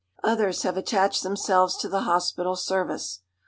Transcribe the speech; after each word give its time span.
Others 0.23 0.63
have 0.63 0.77
attached 0.77 1.21
themselves 1.21 1.77
to 1.77 1.87
the 1.87 1.99
hospital 2.05 2.55
service. 2.55 3.21